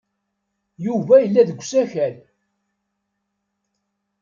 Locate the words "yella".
1.23-1.47